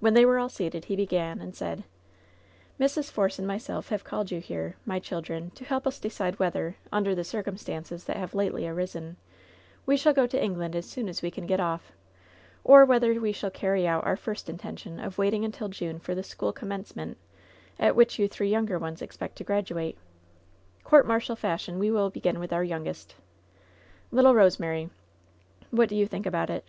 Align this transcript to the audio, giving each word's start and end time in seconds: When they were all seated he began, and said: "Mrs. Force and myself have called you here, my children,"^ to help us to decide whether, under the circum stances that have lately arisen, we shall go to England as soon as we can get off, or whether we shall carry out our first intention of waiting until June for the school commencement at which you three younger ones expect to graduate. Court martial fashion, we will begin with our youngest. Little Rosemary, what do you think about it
When 0.00 0.14
they 0.14 0.26
were 0.26 0.40
all 0.40 0.48
seated 0.48 0.86
he 0.86 0.96
began, 0.96 1.40
and 1.40 1.54
said: 1.54 1.84
"Mrs. 2.80 3.08
Force 3.12 3.38
and 3.38 3.46
myself 3.46 3.88
have 3.90 4.02
called 4.02 4.32
you 4.32 4.40
here, 4.40 4.74
my 4.84 4.98
children,"^ 4.98 5.54
to 5.54 5.64
help 5.64 5.86
us 5.86 5.94
to 6.00 6.08
decide 6.08 6.40
whether, 6.40 6.74
under 6.90 7.14
the 7.14 7.22
circum 7.22 7.56
stances 7.56 8.02
that 8.06 8.16
have 8.16 8.34
lately 8.34 8.66
arisen, 8.66 9.16
we 9.86 9.96
shall 9.96 10.12
go 10.12 10.26
to 10.26 10.42
England 10.42 10.74
as 10.74 10.86
soon 10.90 11.08
as 11.08 11.22
we 11.22 11.30
can 11.30 11.46
get 11.46 11.60
off, 11.60 11.92
or 12.64 12.84
whether 12.84 13.14
we 13.20 13.30
shall 13.30 13.48
carry 13.48 13.86
out 13.86 14.04
our 14.04 14.16
first 14.16 14.50
intention 14.50 14.98
of 14.98 15.18
waiting 15.18 15.44
until 15.44 15.68
June 15.68 16.00
for 16.00 16.16
the 16.16 16.24
school 16.24 16.52
commencement 16.52 17.16
at 17.78 17.94
which 17.94 18.18
you 18.18 18.26
three 18.26 18.48
younger 18.50 18.76
ones 18.76 19.00
expect 19.02 19.36
to 19.36 19.44
graduate. 19.44 19.96
Court 20.82 21.06
martial 21.06 21.36
fashion, 21.36 21.78
we 21.78 21.92
will 21.92 22.10
begin 22.10 22.40
with 22.40 22.52
our 22.52 22.64
youngest. 22.64 23.14
Little 24.10 24.34
Rosemary, 24.34 24.90
what 25.70 25.88
do 25.88 25.94
you 25.94 26.08
think 26.08 26.26
about 26.26 26.50
it 26.50 26.62